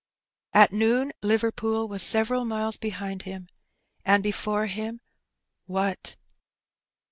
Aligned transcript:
At 0.51 0.71
noon 0.71 1.11
Liver 1.21 1.51
pool 1.51 1.87
was 1.87 2.01
several 2.01 2.43
miles 2.43 2.75
behind 2.75 3.21
him, 3.21 3.49
and 4.03 4.23
before 4.23 4.65
him— 4.65 4.99
^what? 5.69 6.15